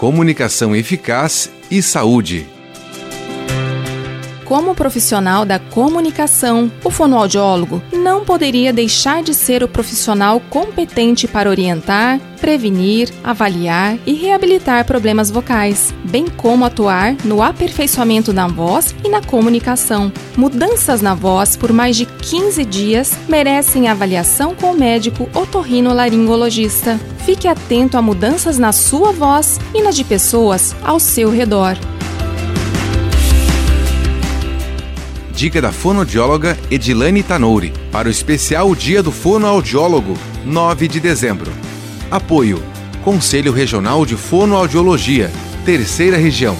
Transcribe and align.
comunicação 0.00 0.74
eficaz 0.74 1.50
e 1.70 1.82
saúde. 1.82 2.59
Como 4.50 4.74
profissional 4.74 5.44
da 5.44 5.60
comunicação, 5.60 6.72
o 6.82 6.90
fonoaudiólogo 6.90 7.80
não 7.92 8.24
poderia 8.24 8.72
deixar 8.72 9.22
de 9.22 9.32
ser 9.32 9.62
o 9.62 9.68
profissional 9.68 10.42
competente 10.50 11.28
para 11.28 11.48
orientar, 11.48 12.18
prevenir, 12.40 13.14
avaliar 13.22 13.96
e 14.04 14.12
reabilitar 14.12 14.84
problemas 14.84 15.30
vocais, 15.30 15.94
bem 16.02 16.26
como 16.26 16.64
atuar 16.64 17.14
no 17.24 17.40
aperfeiçoamento 17.40 18.32
da 18.32 18.48
voz 18.48 18.92
e 19.04 19.08
na 19.08 19.22
comunicação. 19.22 20.12
Mudanças 20.36 21.00
na 21.00 21.14
voz 21.14 21.56
por 21.56 21.72
mais 21.72 21.96
de 21.96 22.04
15 22.04 22.64
dias 22.64 23.16
merecem 23.28 23.86
avaliação 23.86 24.52
com 24.56 24.72
o 24.72 24.76
médico 24.76 25.28
otorrinolaringologista. 25.32 26.98
Fique 27.24 27.46
atento 27.46 27.96
a 27.96 28.02
mudanças 28.02 28.58
na 28.58 28.72
sua 28.72 29.12
voz 29.12 29.60
e 29.72 29.80
na 29.80 29.92
de 29.92 30.02
pessoas 30.02 30.74
ao 30.82 30.98
seu 30.98 31.30
redor. 31.30 31.76
Dica 35.40 35.58
da 35.58 35.72
fonoaudióloga 35.72 36.54
Edilane 36.70 37.22
Tanouri 37.22 37.72
para 37.90 38.08
o 38.08 38.10
especial 38.10 38.74
Dia 38.74 39.02
do 39.02 39.10
Fonoaudiólogo, 39.10 40.12
9 40.44 40.86
de 40.86 41.00
dezembro. 41.00 41.50
Apoio: 42.10 42.62
Conselho 43.02 43.50
Regional 43.50 44.04
de 44.04 44.16
Fonoaudiologia, 44.16 45.32
Terceira 45.64 46.18
Região. 46.18 46.54